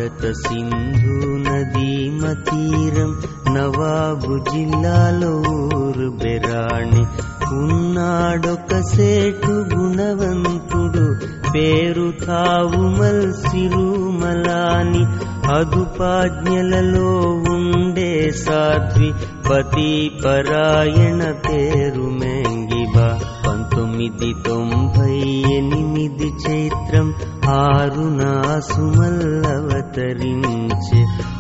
[0.01, 3.23] భారత సింధు నదీ మతీరం
[3.55, 5.43] నవాబు జిల్లాలో
[5.79, 7.03] ఊరు బెరాణి.
[7.55, 11.15] ఉన్నాడొక సేటు గుణవంతుడు
[11.51, 15.05] పేరు తావు మల్సిరుమలాని
[15.53, 17.13] అదుపాజ్ఞలలో
[17.53, 19.13] ఉండే సాధ్వి
[19.51, 22.10] పతి పరాయణ పేరు
[24.01, 25.15] తొమ్మిది తొంభై
[25.55, 27.09] ఎనిమిది చైత్రం
[27.55, 28.21] ఆరున
[28.71, 30.01] సుమల్లవతరించే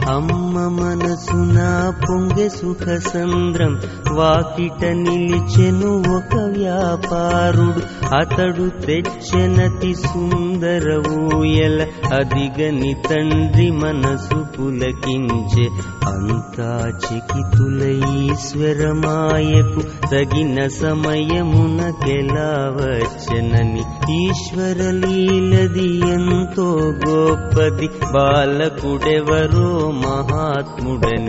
[0.09, 8.01] అమ్మ మనసున పొంగె సుఖ సంద్రం వాకిట నిలిచెను ఒక వ్యాపారుడు.
[8.15, 11.03] అతడు తెచ్చెనతి సుందర
[11.37, 15.69] ఊయల అదిగని తండ్రి మనసు పులకించే.
[16.07, 17.83] అంతా చికితుల
[18.17, 23.83] ఈశ్వరమాయకు తగిన సమయమున కెలా వచ్చనని
[24.24, 29.89] ఈశ్వరలీలది ఎంతో గొప్పది బాలకుడెవరో
[30.30, 31.28] हात्मृन्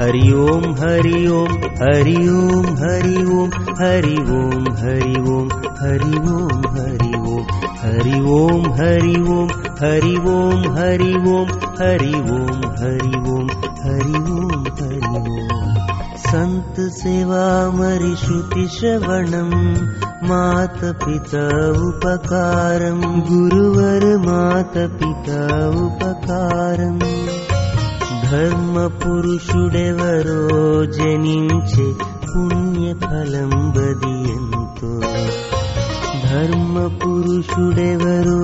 [0.00, 5.48] हरि ओं हरि ओं हरि ओं हरि ओं हरि ओं हरि ओं
[5.82, 7.42] हरि ओं हरि ओं
[7.82, 9.42] हरि ओं हरि ओं
[9.82, 13.46] हरि ओं हरि ओं हरि ओं हरि ओं हरि ओं
[13.84, 14.20] हरि
[15.10, 15.12] ओ
[16.24, 17.46] सन्त सेवा
[17.78, 19.56] मरिषुतिश्रवणम्
[20.28, 27.00] मात पितपकारम् गुरुवर मात पितपकारम्
[28.31, 30.41] ధర్మపురుషుడెవరో
[30.97, 31.85] జనించే
[32.25, 34.91] పుణ్యఫలం బదియంతో
[36.27, 38.39] ధర్మపురుషుడెవరో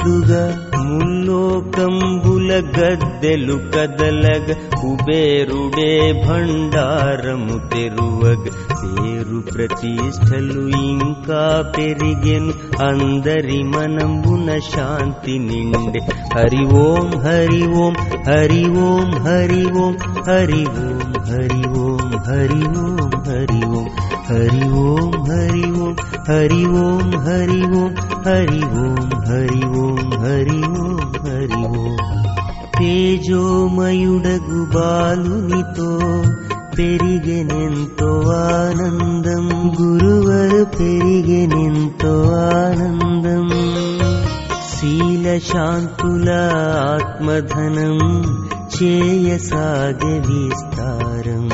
[0.00, 0.42] వచ్చినట్లుగా
[0.88, 5.90] ముల్లోకంబుల గద్దెలు కదలగ కుబేరుడే
[6.22, 8.44] భండారము తెరువగ
[8.82, 11.42] పేరు ప్రతిష్టలు ఇంకా
[11.76, 12.52] పెరిగెను
[12.88, 16.02] అందరి మనంబున శాంతి నిండే
[16.34, 17.94] హరి ఓం హరి ఓం
[18.28, 19.94] హరి ఓం హరి ఓం
[20.28, 23.88] హరి ఓం హరి ఓం హరి ఓం హరి ఓం
[24.30, 25.90] హరి ఓం హరి ఓం
[26.28, 27.90] హరి ఓం హరి ఓం
[28.28, 31.96] హరి ఓం హరి ఓం హరి ఓం హరి ఓం
[32.76, 35.90] తేజోమయుడగు బాలునితో
[36.76, 38.08] పెరిగెనెంతో
[38.40, 39.46] ఆనందం
[39.78, 42.12] గురువరు పెరిగెనెంతో
[42.56, 43.46] ఆనందం
[44.70, 46.28] శీల శాంతుల
[46.90, 47.98] ఆత్మధనం
[48.76, 51.46] చేయసాగ విస్తారం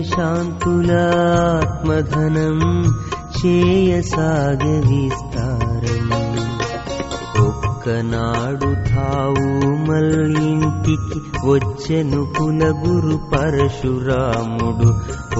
[0.00, 0.90] శాంతులాత్మధనం శాంతుల
[1.62, 2.84] ఆత్మధనం
[3.46, 6.32] చేయసాగ విస్తారం
[7.46, 14.88] ఒక్కనాడు తావు మల్లింటికి వచ్చెను కులగురు పరశురాముడు.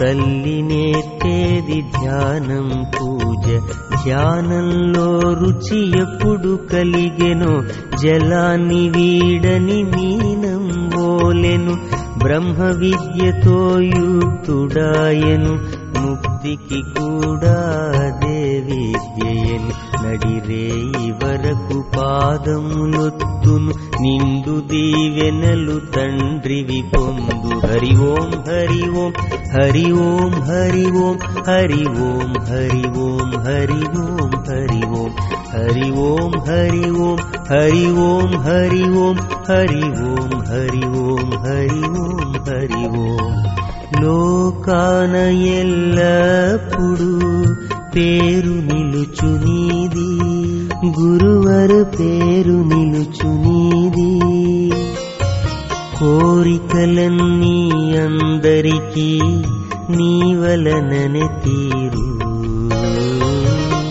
[0.00, 3.60] తల్లి నేర్పేది ధ్యానం పూజ.
[4.04, 7.62] ధ్యానంలో రుచి ఎప్పుడు కలిగెను?
[7.96, 11.76] జలాన్ని వీడని మీనం బోలెను.
[12.22, 15.58] బ్రహ్మ విద్యతో యుక్తుడాయను.
[16.00, 17.90] ముక్తికి కూడా
[18.24, 18.94] దేవి
[20.01, 23.71] విద్యయను నడిరేయి వరకు పాదములొత్తును
[24.03, 29.13] నిండు దీవెనలు తండ్రివి పొందు హరి ఓం హరి ఓం
[29.53, 31.13] హరి ఓం హరి ఓం
[31.59, 35.13] హరి ఓం హరి ఓం హరి ఓం హరి ఓం
[35.53, 42.83] హరి ఓం హరి ఓం హరి ఓం హరి ఓం హరి ఓం హరి ఓం హరి ఓం హరి
[43.03, 43.33] ఓం
[44.01, 45.13] లోకాన
[45.59, 47.09] ఎల్లప్పుడు
[47.96, 50.22] పేరు నిలుచునీది
[51.00, 54.18] గురువరు పేరు నిలుచునీది
[55.98, 59.20] కోరికలన్నీ అందరికీ
[59.90, 62.18] నీ వలననే తీరు.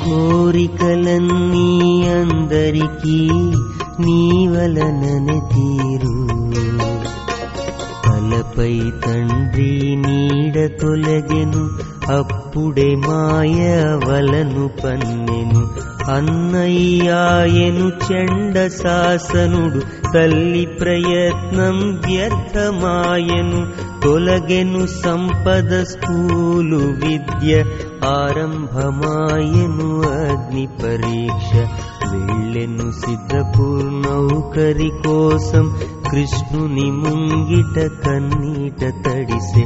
[0.05, 3.29] కోరికలన్నీ అందరికీ
[3.99, 6.27] నీ వలననే తీరు.
[8.05, 11.90] తలపై తండ్రి నీడ తొలగెను.
[12.12, 13.60] అప్పుడే మాయ
[14.04, 15.62] వలను పన్నెను
[16.16, 19.80] అన్నయ్యాయను చెండ శాసనుడు
[20.14, 23.60] తల్లి ప్రయత్నం వ్యర్థమాయను
[24.02, 27.52] తొలగెను సంపద స్కూలు విద్య
[28.12, 29.88] ఆరంభమాయను
[30.22, 31.52] అగ్ని పరీక్ష
[32.12, 35.66] వెళ్ళెను సిద్ధపూర్ నౌకరి కోసం
[36.11, 39.63] కృష్ణుని ముంగిట కన్నీట తడిసే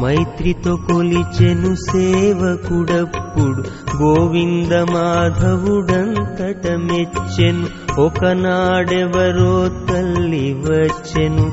[0.00, 3.62] మైత్రితో కొలిచెను సేవకుడప్పుడు
[4.00, 7.66] గోవింద మాధవుడంతట మెచ్చెను
[8.02, 9.54] ఒకనాడెవరో
[9.88, 11.46] తల్లి వచ్చెను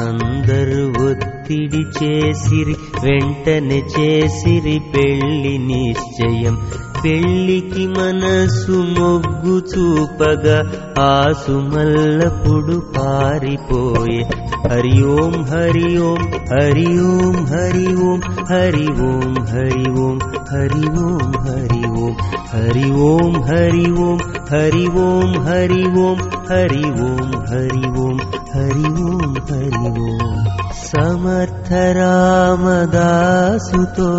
[0.09, 6.59] అందరు ఒత్తిడి చేసిరి వెంటనే చేసిరి పెళ్ళి నిశ్చయం.
[7.03, 10.58] పెళ్లికి మనసు మొగ్గు చూపగా
[11.06, 14.22] ఆసు మల్లపుడు పారిపోయే
[14.65, 20.13] హరి ఓం హరి ఓం హరి ఓం హరి ఓం హరి ఓం
[20.53, 22.12] హరి ఓం హరి ఓం
[22.51, 24.12] హరి ఓం హరి ఓం
[24.51, 28.18] హరి ఓం హరి ఓం హరి ఓం హరి ఓం హరి ఓం
[28.53, 30.36] హరి ఓం హరి ఓం
[30.84, 31.70] సమర్థ
[32.79, 34.10] రామదాసుతో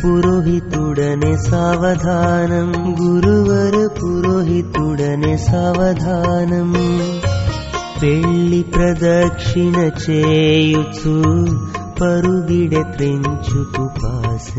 [0.00, 6.74] पुरोहितुडने सावधानं गुरुवर पुरोहितुडने सावधानम्
[8.00, 10.82] पेलि प्रदक्षिण चेयु
[12.00, 14.50] परुगिड त्रिञ्चु तुपास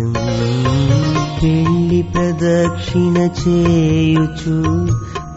[2.16, 4.58] प्रदक्षिण चेयु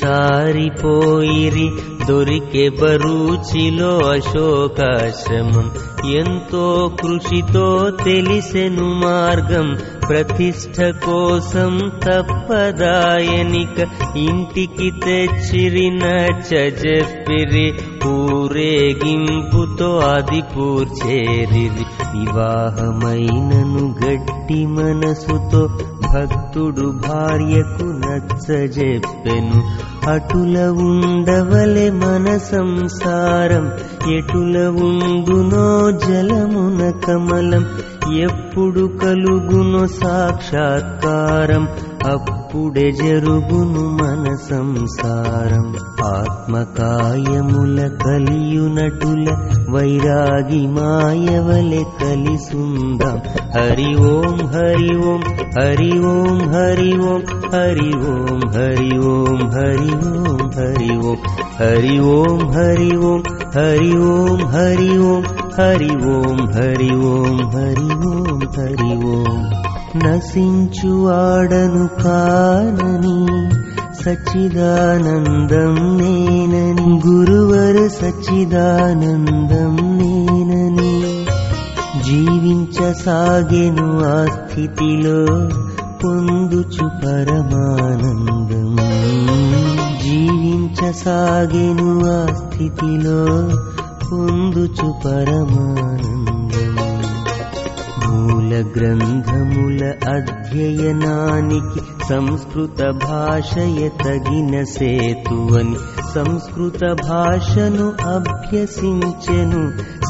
[0.00, 1.68] सारिपरि
[2.07, 5.67] దొరికే బరూచిలో అశోకాశ్రమం
[6.15, 6.65] ఎంతో
[6.99, 7.67] కృషితో
[8.03, 9.67] తెలిసెను మార్గం
[10.07, 11.71] ప్రతిష్ట కోసం
[12.03, 13.77] తప్పదాయనిక
[14.25, 17.67] ఇంటికి తెచ్చిరి నచ్చజెప్పిరి
[18.11, 25.63] ఊరేగింపుతో అది పూర్చేరిరి వివాహమైనను గట్టి మనసుతో
[26.05, 29.59] భక్తుడు భార్యకు నచ్చజెప్పెను
[30.08, 33.64] అటుల ఉండవలె మన సంసారం
[34.10, 35.66] ఎటుల ఉండునో
[36.04, 37.64] జలమున కమలం
[38.20, 41.64] ఎప్పుడు కలుగునో సాక్షాత్కారం
[42.49, 45.65] అప్పుడే జరుగును మన సంసారం
[46.11, 49.25] ఆత్మకాయముల కలియునటుల
[49.75, 53.19] వైరాగి మాయవలె కలిసుందాం
[53.55, 55.21] హరి ఓం హరి ఓం
[55.57, 57.19] హరి ఓం హరి ఓం
[57.55, 61.21] హరి ఓం హరి ఓం హరి ఓం హరి ఓం
[61.57, 63.21] హరి ఓం హరి ఓం
[63.55, 65.21] హరి ఓం హరి ఓం
[65.57, 69.41] హరి ఓం హరి ఓం హరి ఓం హరి ఓం
[69.96, 73.50] నశించువాడను కానని
[74.04, 81.24] సచ్చిదానందం నేనని గురువరు సచ్చిదానందం నేనని
[82.06, 85.26] జీవించసాగెను ఆ స్థితిలో
[86.04, 88.76] పొందుచు పరమానందం.
[90.02, 90.88] జీవించసాగెను
[92.06, 93.26] ఆ స్థితిలో
[94.10, 96.39] పొందుచు పరమానందం.
[98.49, 105.77] గ్రంథముల అధ్యయనానికి సంస్కృత భాషయ తగిన సేతువని
[106.13, 109.61] సంస్కృత భాషను అభ్యసించెను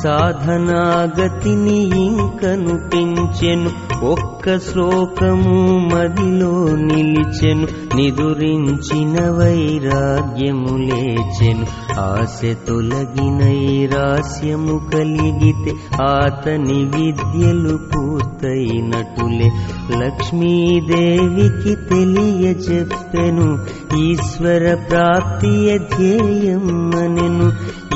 [0.04, 3.72] సాధనాగతిని ఇంకను పెంచెను
[4.06, 5.58] ఒక్క శ్లోకము
[5.94, 6.54] మదిలో
[6.86, 11.68] నిలిచెను నిదురించిన వైరాగ్యము లేచెను
[11.99, 13.41] ఆశ తొలగిన
[13.95, 19.51] రాస్యము కలిగితే ఆతని విద్యలు పూర్తయినటులే.
[19.99, 23.59] లక్ష్మీదేవికి తెలియజెప్పెను
[23.97, 27.53] ఈశ్వర ప్రాప్తియ ధ్యేయమ్మనెను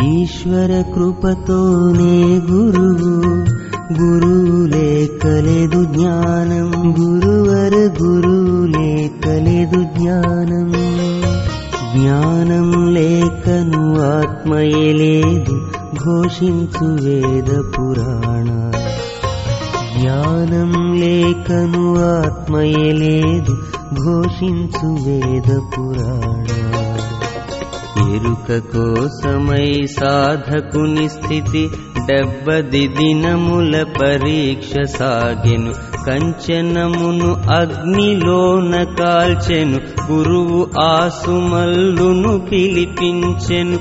[0.07, 1.61] ईश्वरकृपतो
[1.99, 2.17] मे
[2.49, 3.56] गुरुः
[3.93, 9.67] ुरुले कले ज्ञानं। गुरुवर गुरुले कले
[9.99, 10.73] ज्ञानम्
[11.95, 14.73] ज्ञानं लेखनु आत्मय
[15.95, 18.45] घोषि वेद पुराण।
[20.01, 22.73] ज्ञानं लेखनु आत्मय
[23.95, 26.76] घोषि वेद पुराण।
[28.17, 31.71] ఎరుక కోసమై సాధకుని స్థితి
[32.07, 35.75] డెబ్బది దినముల పరీక్ష సాగెను.
[36.07, 39.81] కంచనమును అగ్నిలోన కాల్చెను.
[40.13, 43.79] గురువు ఆసుమల్లును పిలిపించెను.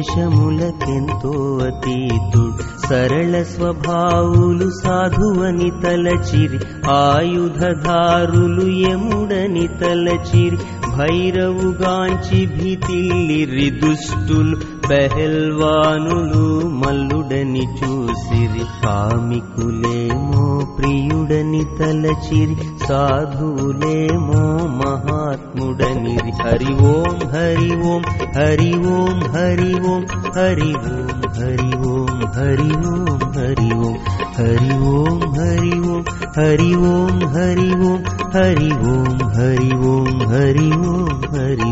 [1.63, 2.54] అతీతుడు.
[2.88, 10.57] సరళ స్వభావులు సాధువని తలచిరి ఆయుధధారులు యముడని తలచిరి
[10.97, 14.57] భైరవుగాంచి భీతిల్లిరి దుష్టులు
[14.89, 16.43] పెహల్వానులు
[16.81, 18.65] మల్లుడని చూసిరి.
[18.83, 20.43] కామికులేమో
[20.77, 22.55] ప్రియుడని తలచిరి
[22.88, 24.41] సాధువులేమో
[24.79, 26.33] మహాత్ముడనిరి.
[26.43, 28.03] హరి ఓం హరి ఓం
[28.36, 30.05] హరి ఓం హరి ఓం
[30.38, 33.97] హరి ఓం హరి ఓం హరి ఓం హరి ఓం.
[34.38, 36.02] हरि ओं हरि ओं
[36.38, 41.72] हरि ओं हरि ओं हरि ओं हरि ओं हरि ओं हरि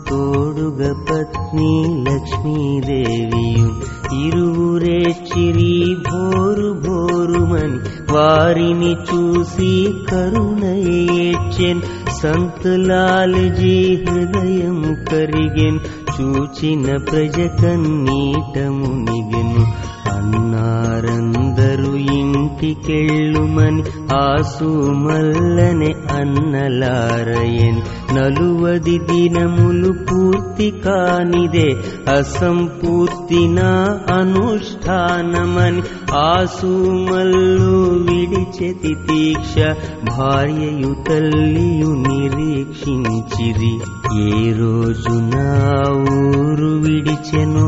[0.09, 0.57] तोड
[1.09, 1.73] पत्नी
[2.09, 3.27] लक्ष्मी देविमन्
[8.13, 11.83] वारि चूसि करुणेन्
[12.21, 15.81] सन्त् लाल् जी हृदयमु करगेन्।
[16.19, 18.57] चूचन प्रजकन्ीट
[20.19, 27.81] అన్నారందరూ ఇంటికెళ్ళుమని ఆసుమల్లనే అన్నలారయన్
[28.17, 31.69] నలువది దినములు పూర్తి కానిదే
[32.11, 33.71] అసంపూర్తి నా
[34.15, 35.83] అనుష్ఠానమని
[36.15, 39.55] ఆసుమల్లు విడిచెతి తీక్ష
[40.05, 43.75] భార్యయు తల్లియు నిరీక్షించిరి.
[44.19, 45.51] ఏ రోజు నా
[45.93, 47.65] ఊరు విడిచెను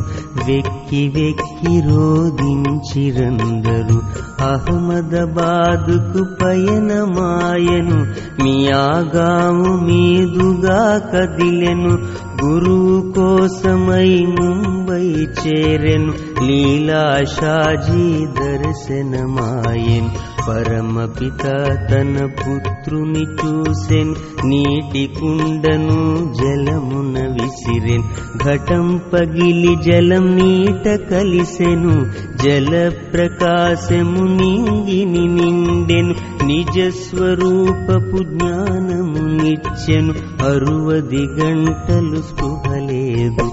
[0.47, 4.01] వ్యక్తి వెక్కి వెక్కి రోధించిరందరు.
[4.45, 8.07] అహ్మదాబాదుకు పయనమాయను
[8.43, 11.99] మీ ఆగాము మీదుగా కదిలెను.
[12.45, 20.30] గురువు కోసమై ముంబై చేరెను లీలాషాజీ దర్శనమాయను.
[20.49, 21.43] పరమపిత
[21.91, 28.03] తన పుత్రుని చూసెన్ నీటి కుండను జలమున విసిరెన్.
[28.39, 32.07] ఘటం పగిలి జలం నీట కలిసెను
[32.43, 36.15] జల ప్రకాశము నింగిని నిండెను.
[36.47, 40.15] నిజ స్వరూపపు జ్ఞానము నిచ్చెను
[40.49, 43.51] అరువది గంటలు స్పృహలేదు.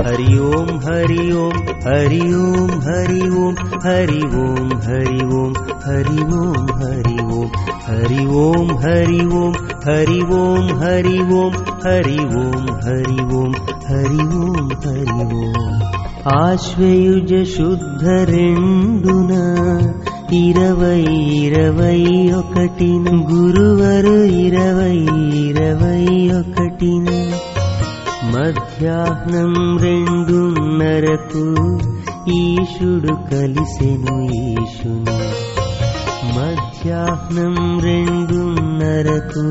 [0.00, 3.54] హరి ఓం హరి ఓం హరి ఓం హరి ఓం
[3.86, 5.52] హరి ఓం హరి ఓం
[5.86, 7.50] హరి ఓం హరి ఓం
[7.86, 9.56] హరి ఓం హరి ఓం
[9.88, 11.54] హరి ఓం హరి ఓం
[11.86, 13.52] హరి ఓం హరి ఓం
[13.88, 15.56] హరి ఓం హరి ఓం
[16.36, 19.32] ఆశ్వయుజ శుద్ధ రెండున
[20.40, 21.02] ఇరవై
[21.40, 22.00] ఇరవై
[22.38, 24.96] ఒకటిన గురువరు ఇరవై
[25.42, 26.02] ఇరవై
[26.40, 27.06] ఒకటిన
[28.32, 31.44] మధ్యాహ్నం రెండున్నరకు
[32.38, 35.18] ఈశుడు కలిసెను ఈశుని
[36.36, 39.44] మధ్యాహ్నం రెండున్నరకు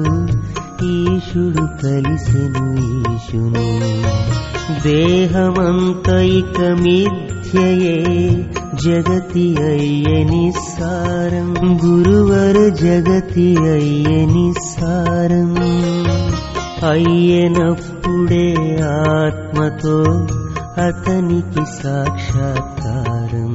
[0.89, 2.65] ఈశుడు కలిసెను
[3.11, 3.69] ఈశుని
[4.85, 7.97] దేహమంతైక మిథ్యయే
[8.85, 11.49] జగతి అయ్యని సారం
[11.83, 15.53] గురువరు జగతి అయ్యని సారం
[16.88, 20.02] అయ్యనప్పుడే ఆత్మతో
[20.84, 23.54] అతనికి సాక్షాత్కారం.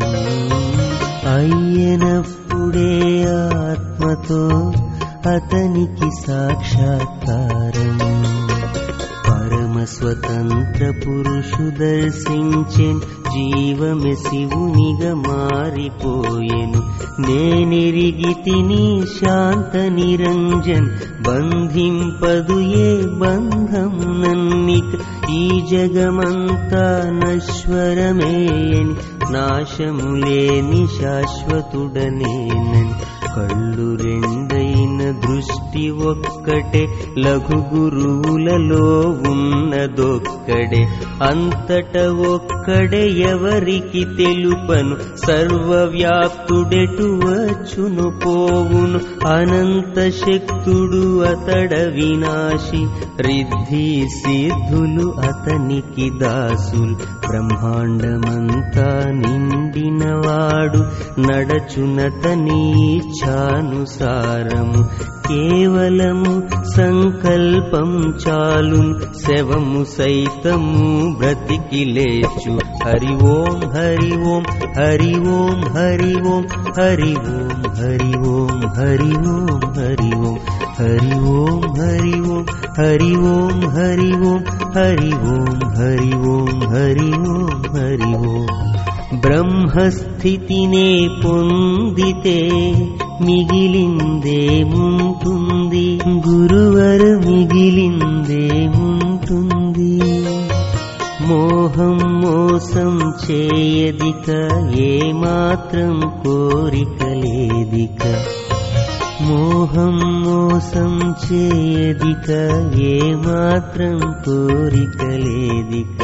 [1.34, 4.48] అయ్యనప్పుడే ఆత్మతో
[5.34, 7.98] అతనికి సాక్షాత్కారం.
[9.30, 13.00] పరమ స్వతంత్ర పురుషు దర్శించెన్
[13.35, 16.81] జీవమె శివునిగా మారిపోయెను
[17.21, 18.85] నేనెరిగి తిని
[19.17, 20.89] శాంత నిరంజన్
[21.27, 22.91] బంధింపదు ఏ
[23.23, 24.91] బంధమునన్నిక
[25.35, 26.85] ఈ జగమంతా
[27.21, 28.95] నశ్వరమేయని
[29.35, 32.85] నాశములేని శాశ్వతుడనేనని
[33.35, 34.14] కళ్ళు రెండైన
[35.23, 36.83] దృష్టి ఒక్కటే
[37.19, 38.87] లఘు గురువులలో
[39.31, 40.83] ఉన్నదొక్కడే
[41.23, 41.95] అంతట
[42.31, 52.83] ఒక్కడే ఎవరికి తెలుపను సర్వవ్యాప్తుడెటు వచ్చును పోవును అనంత శక్తుడు అతడ వినాశి
[53.27, 53.87] రిద్ధి
[54.19, 56.95] సిద్ధులు అతనికి దాసులు
[57.27, 58.89] బ్రహ్మాండమంతా
[59.21, 60.81] నిండినవాడు
[61.27, 64.83] నడచునతని ఇచ్ఛానుసారము
[65.27, 66.33] కేవలము
[66.75, 67.91] సంకల్పం
[68.23, 68.81] చాలు
[69.23, 70.87] శవము సైతము
[71.21, 74.45] బ్రతికి లేచు హరి ఓం హరి ఓం
[74.79, 76.41] హరి ఓం హరి ఓం
[76.79, 80.41] హరి ఓం హరి ఓం హరి ఓం హరి ఓం
[80.81, 82.41] హరి ఓం హరి ఓం
[82.79, 84.41] హరి ఓం హరి ఓం
[84.77, 88.49] హరి ఓం హరి ఓం హరి ఓం హరి ఓం
[89.23, 90.89] బ్రహ్మస్థితినే
[91.23, 92.39] పొందితే
[94.53, 95.87] మిగిలిందేముంటుంది
[96.27, 97.97] గురువరు మిగిలిందేముంటుంది
[101.29, 102.93] మోహం మోసం
[103.25, 104.29] చేయదిక
[104.87, 108.03] ఏమాత్రం కోరిక లేదిక
[109.23, 110.93] మోహం మోసం
[111.25, 112.29] చేయదిక
[112.93, 115.99] ఏమాత్రం కోరిక లేదిక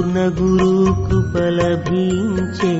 [0.00, 0.72] పూర్ణ గురు
[1.06, 2.74] కృపలభించే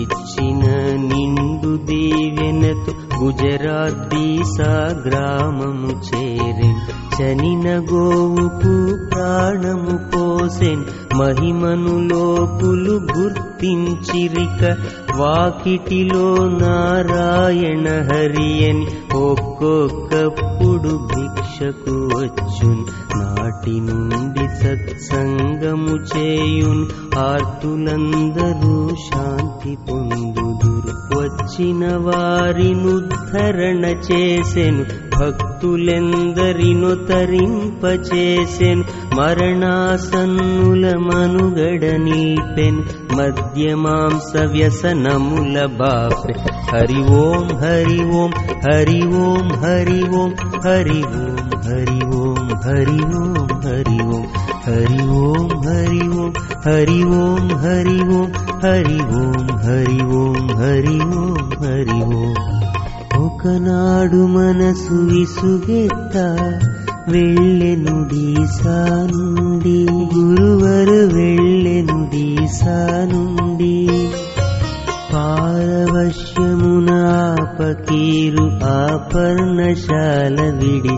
[0.00, 0.64] ఇచ్చిన
[1.08, 4.72] నిండు దీవెనతో గుజరాత్ దీసా
[5.04, 6.80] గ్రామము చేరెన్
[7.14, 8.74] చనిన గోవుకు
[9.12, 10.84] ప్రాణము పోసెన్
[11.15, 14.77] మహిమను లోకులు గుర్తించిరిక
[15.17, 22.85] వాకిటిలో నారాయణ హరియని ఒక్కొక్కప్పుడు భిక్షకు వచ్చున్.
[23.15, 34.85] నాటి నుండి సత్సంగము చేయున్ ఆర్తులందరూ శాంతి పొందుదురు వచ్చిన వారినుద్ధరణ చేసెను
[35.19, 38.83] భక్తులెందరిను తరింపచేసెను.
[39.15, 42.80] మరణాసన్నుల మనుగడ నిల్పెన్
[43.16, 46.34] మద్యమాంస వ్యసనముల బాప్రె
[46.72, 48.32] హరి ఓం హరి ఓం
[48.66, 50.32] హరి ఓం హరి ఓం
[50.66, 54.28] హరి ఓం హరి ఓం హరి ఓం హరి ఓం
[54.66, 56.28] హరి ఓం హరి ఓం
[56.66, 58.28] హరి ఓం హరి ఓం
[58.64, 62.36] హరి ఓం హరి ఓం హరి ఓం హరి ఓం
[63.20, 66.14] ఒకనాడు మనసు విసుగెత్త
[67.03, 68.75] ु दीसा
[69.07, 72.75] नी गुरुवर वेल्नुदि सा
[73.11, 73.99] नी
[75.11, 77.01] पारवश्यमुना
[77.59, 80.97] पकीरु आपर् न शाल विडि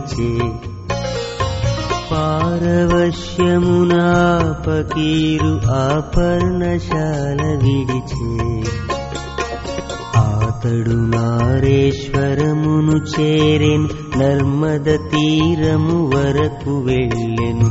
[10.65, 13.87] ఆతడు నారేశ్వరమును చేరెన్
[14.19, 17.69] నర్మద తీరము వరకు వెళ్ళెను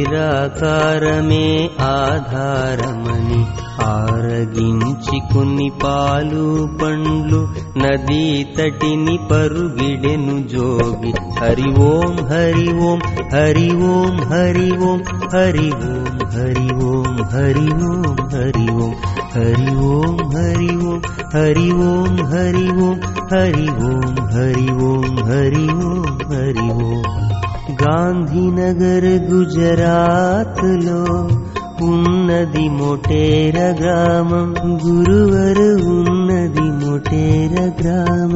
[0.01, 1.45] నిరాకారమే
[1.87, 3.39] ఆధారమని
[3.87, 6.45] ఆరగించి కొన్ని పాలు
[6.79, 7.41] పండ్లు
[7.81, 8.23] నదీ
[8.57, 13.01] తటిని పరుగిడెను జోగి హరి ఓం హరి ఓం
[13.35, 18.97] హరి ఓం హరి ఓం హరి ఓం హరి ఓం హరి ఓం హరి ఓం
[19.35, 20.95] హరి ఓం హరి ఓం
[21.35, 22.95] హరి ఓం హరి ఓం
[23.31, 27.03] హరి ఓం హరి ఓం హరి ఓం హరి ఓం
[27.70, 38.32] गान्धीनगर गुजरात् लोन्न मोटेर ग्रामं गुरुवर उन्नदि मोटेर ग्राम।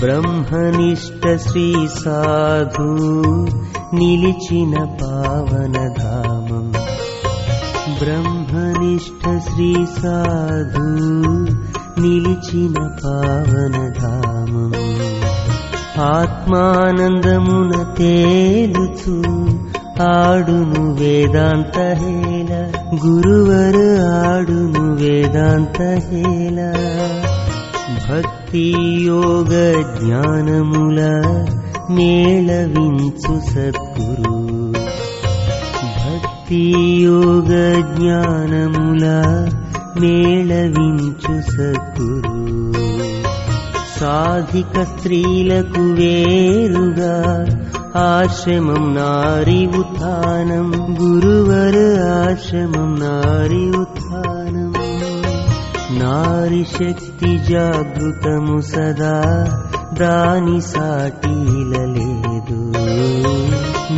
[0.00, 2.92] ब्रह्मनिष्ठ श्री साधु
[3.96, 6.72] निलचन पावन धामम्
[7.98, 10.84] ब्रह्मनिष्ठ श्री साधु
[12.02, 14.70] निलचन पावन धाम।
[16.00, 19.22] ఆత్మానందమున తేలుచు
[20.02, 22.72] ఆడును వేదాంత హేల
[23.06, 26.72] గురువరు ఆడును వేదాంత హేల
[28.10, 31.00] భక్తి యోగ జ్ఞానముల
[31.90, 34.72] మేళవించు సద్గురు.
[35.82, 37.50] భక్తి యోగ
[37.94, 39.06] జ్ఞానముల
[40.00, 42.69] మేళవించు సద్గురు.
[44.00, 47.46] సాధిక స్త్రీలకు వేరుగా
[47.96, 50.96] ఆశ్రమం నారి ఉత్థానం.
[51.00, 54.74] గురువర ఆశ్రమం నారి ఉత్థానం.
[55.98, 59.48] నారి శక్తి జాగృతము సదా
[60.00, 62.72] దాని సాటీలలేదు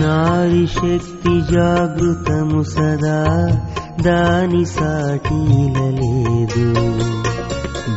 [0.05, 3.61] నారి శక్తి జాగృతము సదా
[4.03, 6.75] దాని సాటీలలేదు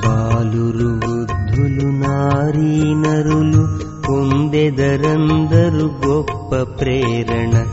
[0.06, 1.14] బాలురు వృద్ధులు
[2.56, 3.68] నారీ నరులు
[4.10, 7.65] పొందెదరందరు గొప్ప ప్రేరణ.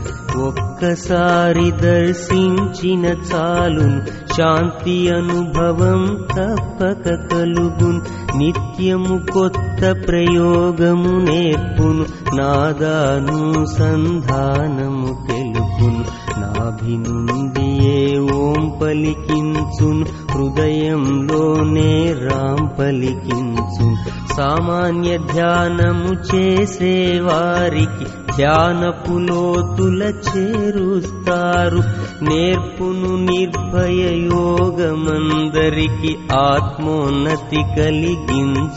[0.42, 4.00] ఒక్కసారి దర్శించిన చాలు
[4.34, 8.00] శాంతి అనుభవం తప్పక కలుగున్.
[8.38, 16.04] నిత్యము కొత్త ప్రయోగము నేర్పును నాదాను సంధానము తెలుపును.
[16.40, 22.66] నాభి నుండి ఏ ఓం పలికించును హృదయంలోనే రాం
[23.71, 23.95] పలికించును
[24.35, 26.93] సామాన్య ధ్యానము చేసే
[27.27, 28.05] వారికి
[28.37, 31.81] ధ్యానపులోతుల చేరుస్తారు
[32.27, 36.11] నేర్పును నిర్భయ యోగమందరికి
[36.43, 37.61] ఆత్మోన్నతి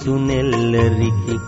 [0.03, 0.47] కలిగించునెల్లరికి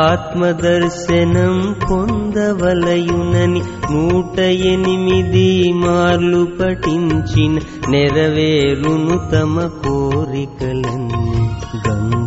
[0.02, 3.62] ఆత్మదర్శనం పొందవలయునని
[3.92, 4.38] నూట
[4.72, 5.48] ఎనిమిది
[5.84, 7.54] మార్లు పఠించిన
[7.92, 11.24] నెరవేరును తమ కోరికలన్నీ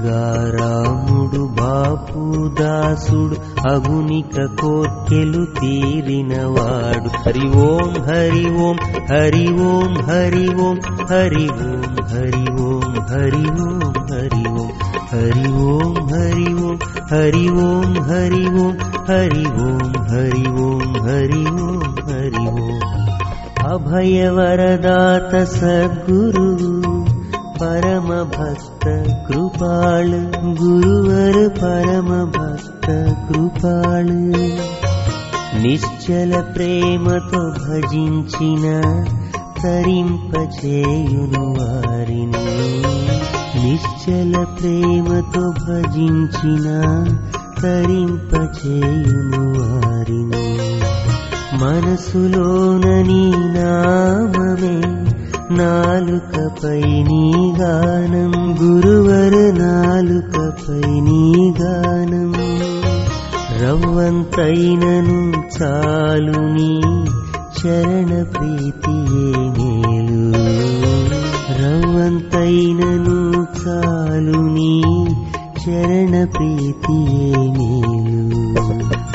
[0.10, 2.22] గంగారాముడు బాపు
[2.60, 3.36] దాసుడు
[3.72, 8.80] అగునిక కోర్కెలు తీరినవాడు హరి ఓం హరి ఓం
[9.12, 10.80] హరి ఓం హరి ఓం
[11.12, 14.76] హరి ఓం హరి ఓం హరి ఓం హరి ఓం
[15.08, 22.48] हरि ओम हरि ओम हरि ओम हरि ओम हरि ओम हरि ओम हरि ओम हरि
[22.48, 22.82] ओम
[23.68, 26.79] अभयवरदात सद्गुरु
[27.63, 28.85] परमभक्त
[29.27, 30.11] कृपाल
[30.61, 32.87] गुरुवर परमभक्त
[33.27, 34.09] कृपाल।
[35.63, 38.79] निश्चल प्रेम तु भजिञ्चिना
[39.59, 42.45] तरिम्प चेयुनुवारिणा
[43.65, 46.79] निश्चल प्रेम तु भजञ्चिना
[47.61, 50.47] तरिम्प चेवारिणे
[51.63, 52.25] मनसु
[53.57, 54.77] नाममे
[55.53, 62.33] ैनि गानं गुरुवर नालु कपैनी गानं।
[63.61, 66.81] रवन्तै ननुलुनि
[67.59, 68.99] शरणप्रीति
[71.61, 75.07] रवन्तै ननु चालुनि
[75.65, 76.99] शरणप्रीति